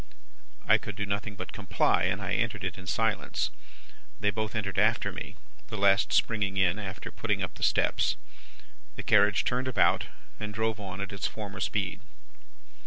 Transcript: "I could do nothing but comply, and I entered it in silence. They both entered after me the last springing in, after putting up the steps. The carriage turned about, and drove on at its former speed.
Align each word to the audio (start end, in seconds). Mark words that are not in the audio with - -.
"I 0.67 0.79
could 0.79 0.95
do 0.95 1.05
nothing 1.05 1.35
but 1.35 1.53
comply, 1.53 2.05
and 2.05 2.23
I 2.23 2.33
entered 2.33 2.63
it 2.63 2.75
in 2.75 2.87
silence. 2.87 3.51
They 4.19 4.31
both 4.31 4.55
entered 4.55 4.79
after 4.79 5.11
me 5.11 5.35
the 5.67 5.77
last 5.77 6.11
springing 6.11 6.57
in, 6.57 6.79
after 6.79 7.11
putting 7.11 7.43
up 7.43 7.53
the 7.53 7.61
steps. 7.61 8.15
The 8.95 9.03
carriage 9.03 9.45
turned 9.45 9.67
about, 9.67 10.07
and 10.39 10.55
drove 10.55 10.79
on 10.79 11.01
at 11.01 11.13
its 11.13 11.27
former 11.27 11.59
speed. 11.59 11.99